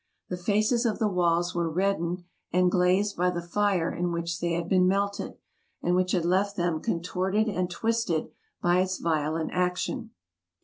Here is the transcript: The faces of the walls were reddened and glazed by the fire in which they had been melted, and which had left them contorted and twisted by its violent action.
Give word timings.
The 0.29 0.37
faces 0.37 0.83
of 0.83 0.97
the 0.97 1.07
walls 1.07 1.53
were 1.53 1.69
reddened 1.69 2.23
and 2.51 2.71
glazed 2.71 3.15
by 3.15 3.29
the 3.29 3.39
fire 3.47 3.93
in 3.93 4.11
which 4.11 4.39
they 4.39 4.53
had 4.53 4.67
been 4.67 4.87
melted, 4.87 5.37
and 5.83 5.95
which 5.95 6.13
had 6.13 6.25
left 6.25 6.55
them 6.57 6.81
contorted 6.81 7.47
and 7.47 7.69
twisted 7.69 8.31
by 8.63 8.79
its 8.79 8.97
violent 8.97 9.51
action. 9.53 10.09